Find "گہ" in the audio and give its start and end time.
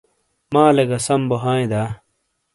0.89-0.99